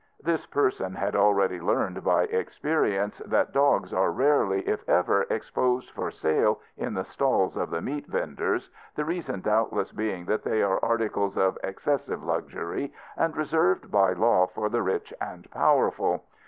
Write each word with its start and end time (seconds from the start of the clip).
This 0.23 0.47
person 0.47 0.95
had 0.95 1.15
already 1.15 1.59
learned 1.59 2.03
by 2.03 2.23
experience 2.23 3.19
that 3.19 3.51
dogs 3.53 3.93
are 3.93 4.09
rarely 4.09 4.67
if 4.67 4.83
ever 4.89 5.27
exposed 5.29 5.91
for 5.91 6.09
sale 6.09 6.59
in 6.75 6.95
the 6.95 7.03
stalls 7.03 7.55
of 7.55 7.69
the 7.69 7.81
meat 7.83 8.07
venders, 8.07 8.71
the 8.95 9.05
reason 9.05 9.41
doubtless 9.41 9.91
being 9.91 10.25
that 10.25 10.41
they 10.41 10.63
are 10.63 10.83
articles 10.83 11.37
of 11.37 11.55
excessive 11.63 12.23
luxury 12.23 12.91
and 13.15 13.37
reserved 13.37 13.91
by 13.91 14.13
law 14.13 14.47
for 14.47 14.69
the 14.69 14.81
rich 14.81 15.13
and 15.21 15.51
powerful. 15.51 16.25